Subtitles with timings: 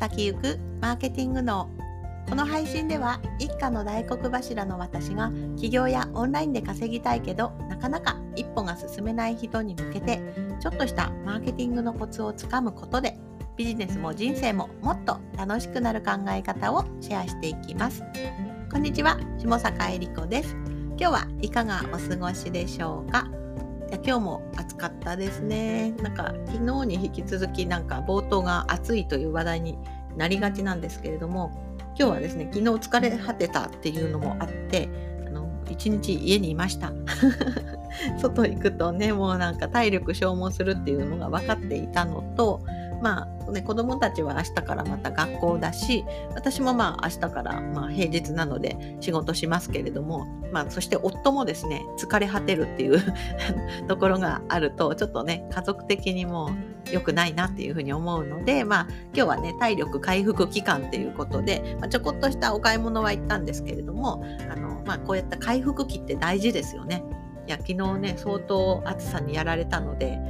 [0.00, 1.68] 先行くマーケティング脳
[2.26, 10.18] この配信では一家の大黒柱の私が起業やオンラインで稼ぎたいけどなかなか一歩が進めない人に向けて
[10.58, 13.18] ちょっとしたマーケティングのコツをつかむことで
[13.58, 18.02] ビジネスも人生ももっと楽しくなる考え方をシェアしていきます。
[18.72, 20.56] こんにちは下坂恵理子です。
[20.96, 23.39] 今日はいかがお過ごしでしょうか？
[23.90, 25.90] いや今日も暑かったですね。
[26.00, 29.76] なんか昨日に引き続きなんか冒頭が暑いという話題に
[30.16, 31.50] なりがちなんですけれども
[31.98, 34.88] 今日はですね昨日疲れ果てたっていうのもあって
[35.26, 36.92] あの一日家にいました。
[38.22, 42.60] 外行くとねもうなんか体力消耗するっていうのが分かっていたのと
[43.00, 46.04] まあね、子供たちは明日からまた学校だし
[46.34, 53.02] 私もまあ明日からまあ平日なので仕事しますけれども、まあ、そして夫もですね疲れ果てるっていう
[53.88, 56.50] ところがあるとちょっとね家族的にも
[56.92, 67.02] 良くないなっていうふうに思うので、まあ、今日はね体力回復期間っていうことで、まあ、ちょこっとしたお買い物は行ったんですけれどもあの、まあ、こうやった回復期って大事ですよね。
[67.46, 70.20] いや昨日ね相当暑さにやられたので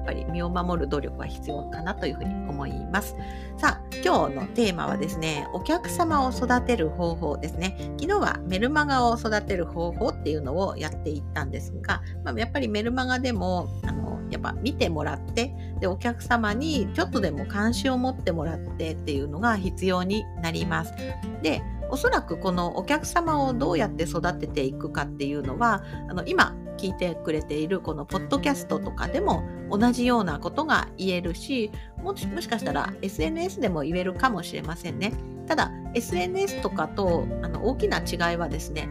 [0.00, 3.16] っぱり身を守る努力は必要かなというふうに思います。
[3.56, 7.76] さあ、今日のテーマはですね、お客様を育てる方法ですね。
[8.00, 20.94] 昨日はメルマガを育てる方法っていうのをやっていったんですが、まあ、やっぱりメルマガでも、あの、やっぱ見てもらって、で、お客様にちょっとでも関心を持ってもらってっていうのが必要になります。
[21.42, 35.12] で、おそらくこのお客様をどうやって育てていくかっていうのはあの今聞いてくれているこのポッドキャストとかでも同じようなことが言えるしもしもしかしたら SNS でも言えるかもしれませんね。
[35.46, 38.88] ただ SNS とかとあの大きな違いはですね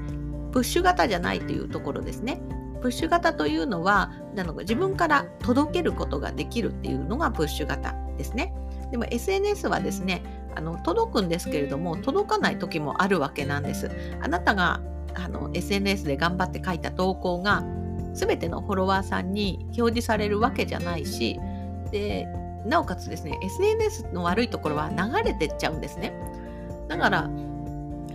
[0.51, 2.41] プッシュ型じゃないというところですね。
[2.81, 8.53] プッシュ型というのはなの自分から届けることができるっていうのがプッシュ型ですね。
[8.91, 10.21] でも SNS はですね
[10.55, 13.89] あの届くんですけれども届かない時もあるわけなんです。
[14.21, 14.79] あなたが
[15.15, 17.63] あの SNS で頑張って書いた投稿が
[18.19, 21.39] 全てのフォロワーさんに表示されるわけじゃないし
[21.91, 22.27] で
[22.65, 26.13] なおかつですね SNS の悪いところは流れてっちゃうんですね。
[26.89, 27.29] だから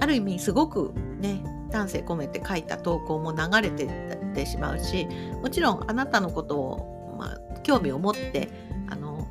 [0.01, 5.09] ある意味すごくね丹精込めて書いた投稿も流れてってしまうし
[5.41, 8.49] もちろんあなたのことを、まあ、興味を持って
[8.91, 9.27] あの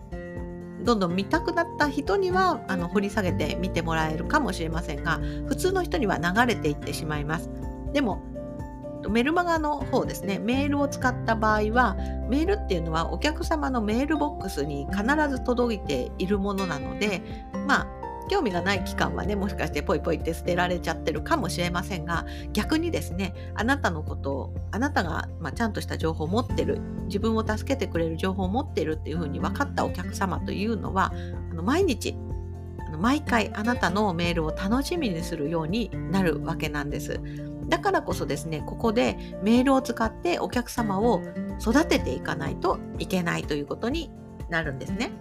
[0.83, 7.49] どんどん見たくなった人にはあの掘り下げて見てもらえるかもしれませんが普通の人には流れていってしまいます。
[7.93, 8.32] でも
[9.09, 11.95] メルマガの方ですねメールを使った場合は
[12.29, 17.21] メールっていうのはお客様のメールボックスに必ず届いているものなので
[17.67, 31.13] まあ興味がない期間はねもしかしてポイポイって捨てられちゃってるかもしれませんが逆にですねあなたのことをあなたが、まあ、ちゃんとした情報を持ってる自分を助けてくれる情報を持ってるっていうふうに分かったお客様というのは
[31.51, 32.15] あの毎日
[32.97, 37.19] 毎回あなたのメールを楽しみにするようになるわけなんです。
[37.67, 41.21] だからこそですね、ここでメールを使ってお客様を
[41.59, 44.11] 育てていかないといけないということに
[44.49, 45.11] なるんですね。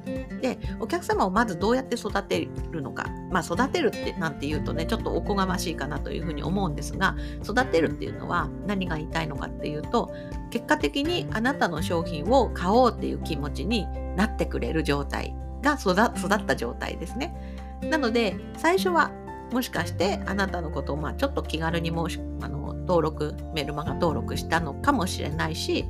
[0.43, 3.07] で、お客様をまずどうやって育てるのか。
[3.31, 10.13] まあ、育てるってなんて言うとね、ちょっとおこがましいかなというふうに思うんですが、育てるっていうのは何が言いたいのかっていうと、
[10.51, 13.87] 結果的にあなたの商品を買おうっていう気持ちに
[14.17, 17.35] なってくれる状態が育った状態ですね。
[17.83, 19.11] なので、最初は
[19.53, 25.85] もしかしてあなたのことをまあちょっと気軽に申しあの登録メルマガ登録したのかもしれないし、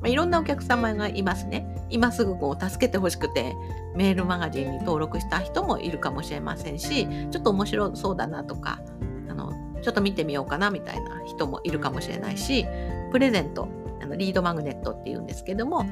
[0.00, 3.54] まあ、いろんなお客様がいますね今すぐこう助けてほしくて
[3.94, 8.80] メールマガジンに登録した人もいるかもしれませんしちょっと面白そうだなとか
[9.28, 9.52] あの
[9.82, 12.66] ちょっと見てみようかなみたいな人もいるかもしれないし
[13.12, 13.68] プレゼント
[14.02, 15.86] あのリードマグネットっていうんですけども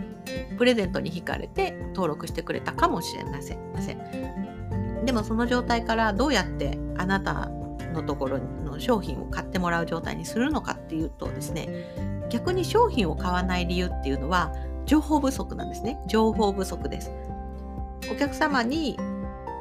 [0.59, 4.54] プレゼントに惹かれて登録してくれたかもしれません。
[5.05, 7.49] でもその状態からどうやってあなた
[7.93, 14.53] のところの商品を買ってもらう状態にするのかっていうとですね逆に商品を買わない理由っていうのは
[14.87, 15.99] 情報不足なんですね。
[16.07, 17.11] 情報不足です。
[18.11, 18.99] お客様に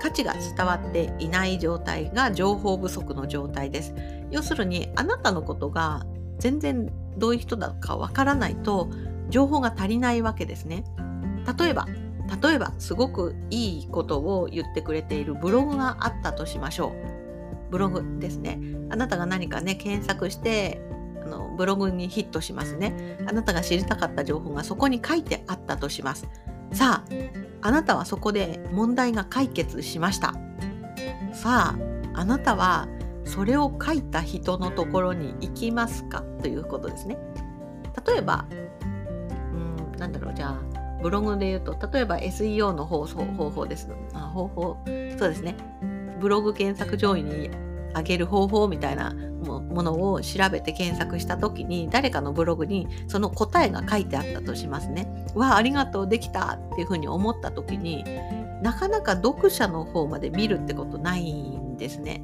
[0.02, 3.94] 価値が伝わっていない状態が情報不足の状態です。
[4.32, 6.06] 要するにあなたのことが
[6.40, 8.90] 全然どういう人だかわからないと
[9.30, 10.84] 情報が足りないわけですね。
[11.58, 11.88] 例えば
[12.42, 16.94] 例えばすごくいいことを言ってくれているブログがあったとしましょ
[17.70, 17.72] う。
[17.72, 18.60] ブログですね。
[18.90, 20.82] あなたが何かね、検索して
[21.24, 23.18] あのブログにヒットしますね。
[23.28, 26.28] あなたが知りたかった情報がそこに書いてあったとします。
[26.72, 30.34] さあ、あなたはそこで問題が解決しました。
[31.34, 32.88] さあ、あなたは
[33.26, 36.22] それを書いた人のところに行きますか？
[36.42, 37.18] ということですね。
[38.06, 38.46] 例えば、
[39.54, 40.60] うん、なんだろう、じゃあ、
[41.04, 44.78] ブログで言うと例えば SEO の方法ですあ方法？
[44.86, 45.56] そうですね
[46.20, 47.50] ブログ検索上位に
[47.96, 55.08] 上げる方法みたいなものを調べて検索した時に誰かのブログにその答えが書いてあったとしますね。
[55.36, 58.06] わあありがとうできたっていうふうに思った時に
[58.62, 62.24] なかなか読者の方まで見るってことないんですね。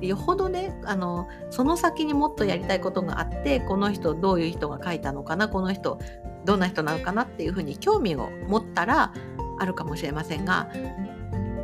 [0.00, 5.98] よほどねあのその先にもっとやりたいことがあってこの人どういう人が書いたのかなこの人
[6.44, 9.12] どんな人なのかなっていうふうに興味を持ったら
[9.58, 10.68] あるかもしれませんが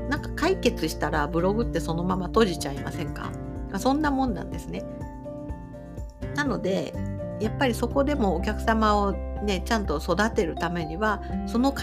[0.08, 3.30] なんか解決したらブログってそのまま閉じちゃいませんか？
[3.78, 4.84] そんなもんなんですね。
[6.34, 6.94] なので
[7.40, 11.74] やっぱりそこでもお客様をねちゃんと育てるためにはその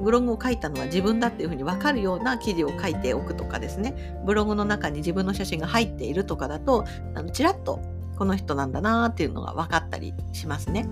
[0.00, 6.84] ブログを書いたのは自分だっていうふうに分かるような記事を書いておくとかですねブログの中に自分の写真が入っているとかだと
[7.14, 7.80] あのちらっと
[8.16, 10.88] この人なんだなっていうのが分かったりしますね。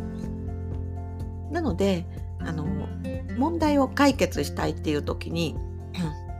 [1.53, 2.07] なので
[2.41, 2.65] あの
[3.39, 5.57] 問題を解決したいっていう時に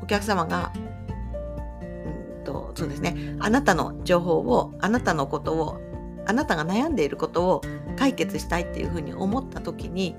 [0.03, 0.93] お客様が、うん
[2.45, 5.81] と、そうですね、あなたの情報を、あなたのことを、
[6.27, 7.61] あなたが悩んでいることを
[7.97, 10.17] 解決したいっていうふうに思った時に、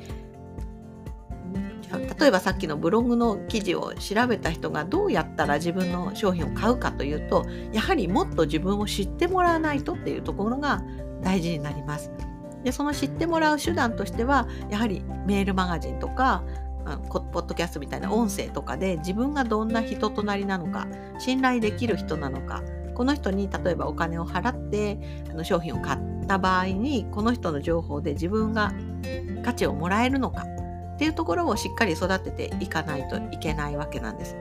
[2.19, 10.81] 例えばさっきのブログの記事を調べた人がどうやったら自分の商品を買うかというとやはりもっと自分を知ってもらわないとっていうところが
[11.21, 12.09] 大事になります。
[12.63, 16.43] でその知ってもらう手段としてはやはりメールマガジンとか
[17.31, 20.87] ポッドキャストみたいな音声とかで自分がどんな人となりなのか
[21.17, 22.61] 信頼できる人なのか
[22.93, 24.99] この人に例えばお金を払って
[25.29, 28.73] あの商品を買った場合にこの人の情報で自分が
[29.43, 34.35] 価値をもらえるのかっていうところをしっかり育てていかないといけないわけなんです。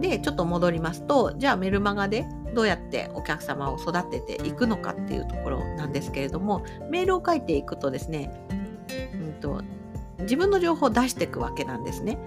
[0.00, 8.30] でちょっと戻りますとじゃあメルマガでどうやってお客様を育てていくのかっていうところなんですけれどもメールを書いていくとですね、
[9.14, 9.62] うんと
[10.20, 12.18] 自分の情報を出していくわけなんですね。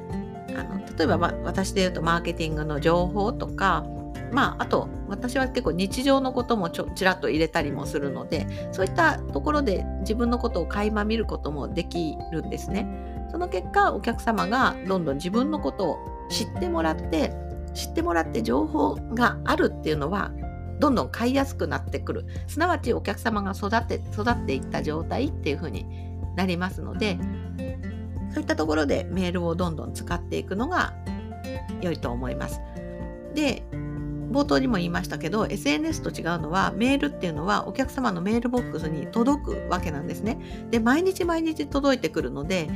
[0.57, 3.85] あの例えば、ま、私で言うとマーケティングの情報とか、
[4.31, 12.87] まあ、あと私は結構日常のこともちょちらっと入れたりもするのでそういったところで自分のことを垣間見ることもできるんですね。
[13.31, 15.97] その結果お客様がどんどん自分のことを
[16.29, 17.33] 知ってもらって
[17.73, 20.31] 知ってもらって情報があるっていうのは
[20.79, 25.85] どんどん買いやすくなってくるすなわちお客様が育って育っていった状態っていうふうに
[26.35, 27.17] なりますので
[28.33, 30.93] そういったところでメールをどんどん使っていくのが
[31.81, 32.59] 良いと思います。
[33.35, 33.63] で
[34.33, 40.39] 冒頭にも言いましたけど SNS と違うのはメールっていうのはお客様のメールボックスに届くわけなんですね。
[40.71, 42.69] で毎日毎日届いてくるので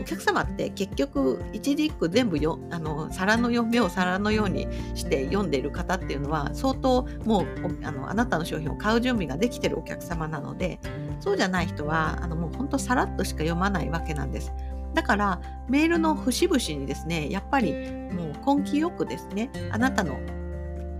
[0.00, 7.46] お客様って結局一字一句全部よあの皿の読みを皿のようにして読んでいる方っていうのは相当もう
[7.84, 10.80] あのあなたの商品を買う準備ができてるお客様なので
[11.20, 14.52] そうじゃない人はあのもう本当さらっとしか読まないわけなんです。
[14.94, 17.72] だからメールの節々にですねやっぱり
[18.12, 20.18] もう根気よくですねあなたの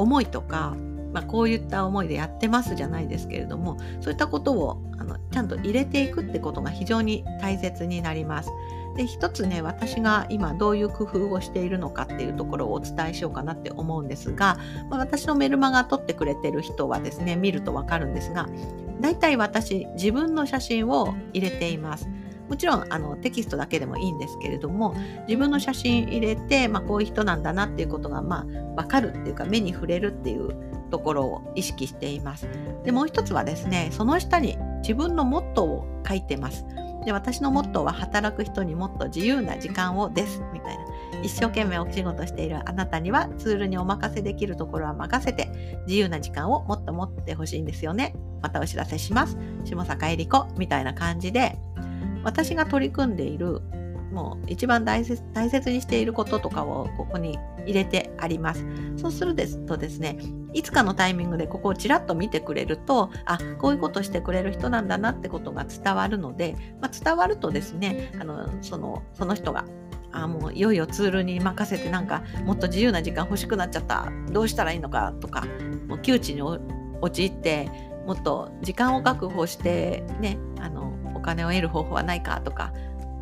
[0.03, 0.77] 思いとか、
[1.13, 8.51] まあ、こういった思いでやってますじゃないですけれどもそういったことをあのちゃんと入れていくってことが非常に大切になります。
[8.97, 14.59] で一つね私が今どういう工夫をしているのかっていうところをお伝えしようかなって思うんですが、
[14.91, 18.49] まあ、私のメルマガ撮ってくれてる人はですね見るとわかるんですが
[19.01, 22.09] 大体私自分の写真を入れています。
[22.53, 24.95] もちろんあのテキストだけでもいいんですけれども
[25.27, 28.45] 自分の写真入れて、まあ、こういう人なんだなっていうことが、まあ、
[28.77, 30.55] 分かるっていうか目に触れるっていう
[30.91, 32.47] ところを意識しています。
[32.85, 36.67] でもう一つはですねその下に自分のモットーを書いてます。
[37.07, 40.85] で私のモットーは働く人にもっと自由な時間をですみたいな
[41.23, 45.49] 一生懸命お仕事しているあなたにはツールにお任せできるところは任せて
[45.87, 51.59] 自由な時間をもっと持ってほしいんですよねまたお知らせします下坂恵理子みたいな感じで
[52.23, 53.61] 私が取り組んでいる
[54.13, 58.65] もう一番大切大切にしていることとかをここに入れてあります。
[58.97, 59.35] そうする
[59.67, 60.19] とですね、
[60.53, 69.65] いつかのタイミングでここをちらっと見てくれると、あ、こういうことしてくれる人なんだなってことが伝わるので、まあ、伝わるとですね、あのそのその人が
[70.13, 75.47] あもういよいよツールに任せてなんかもっと自由な時間欲しくなっちゃったどうしたらいいのかとか
[75.89, 77.71] もう窮地に陥って
[78.07, 80.92] もっと時間を確保してねあの
[81.23, 82.73] 金を得る方法はないかとか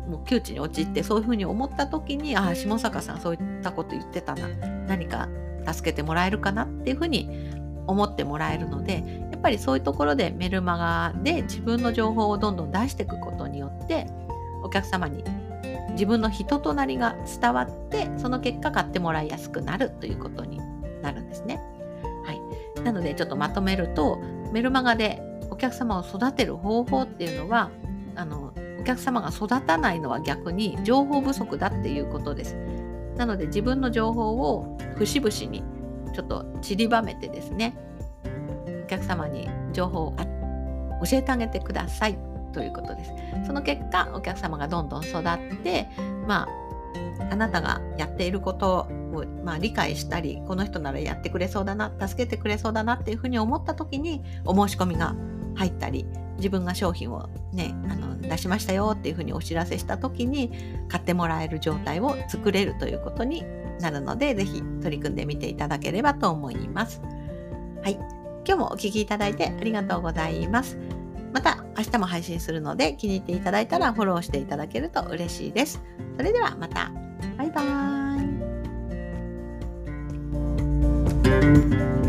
[0.07, 4.47] もう窮地に陥ってそういうふうに思った時にああ下坂さんそういったこと言ってたな。
[4.87, 5.29] 何か
[5.65, 7.29] 助けてもらえるかなっていうふうに
[7.87, 14.07] 思ってもらえるのでやっぱりそういうところでメルマガで自分の情報をどんどん出していくことによって
[14.63, 15.23] お客様に
[15.91, 20.59] 自分の人となりが伝わってその結果買ってもらいやすくなるということに
[21.01, 21.59] なるんですね。
[22.25, 24.19] はい、なのでちょっとまとめると
[24.51, 27.69] メルマガでお客様を育てる方法っていうのは
[28.21, 32.55] あのお客様が育たないのは逆に情報不足だっていうことです。
[33.17, 35.63] なので自分の情報を節々に
[36.13, 37.75] ちょっと散りばめてですね
[38.85, 40.15] お客様に情報を
[41.03, 42.17] 教えてあげてください
[42.53, 43.11] ということです。
[43.47, 45.87] その結果お客様がどんどん育って
[46.27, 46.49] まあ
[47.31, 55.15] あなたがやっていることを、まあ、理解したりこの人ならやってくれそうだな助けてくれそうだなっていうふうに思った時にお申し込みが
[55.55, 56.05] 入ったり
[56.37, 60.51] 自分が商品をねあの出しましたよっていうふうにお知らせした時に
[60.87, 63.43] 買ってもらえる状態を作れるということに
[63.79, 67.01] なるので是非取り組んでみていただければと思います。
[67.83, 67.93] はい、
[68.45, 70.77] 今日もお聴きいただいてありがとうございます。
[71.33, 75.81] また明日も配信するので気に入っていただいたらフォローしていただけると嬉しいです。
[76.17, 76.91] それではまた。
[77.37, 78.77] バイバー
[81.97, 82.00] イ。